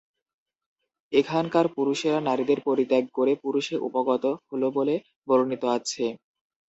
[1.13, 4.95] এখানকার পুরুষেরা নারীদের পরিত্যাগ করে পুরুষে উপগত হলো বলে
[5.27, 6.05] বর্ণিত আছে।